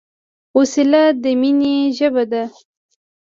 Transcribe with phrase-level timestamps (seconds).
[0.57, 2.43] وسله د مینې ژبه نه ده